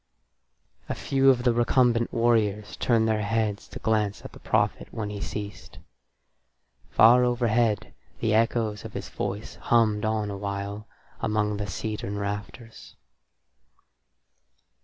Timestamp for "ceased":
5.21-5.77